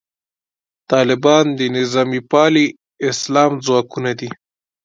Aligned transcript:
طالبان 0.91 1.45
د 1.59 1.61
نظامي 1.77 2.21
پالي 2.31 2.65
اسلام 3.09 3.51
ځواکونه 3.65 4.11
دي. 4.19 4.29